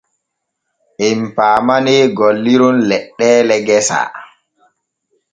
Em 1.07 1.19
paamanee 1.35 2.01
golliron 2.17 2.77
leɗɗeele 2.89 3.55
gesa. 3.67 3.99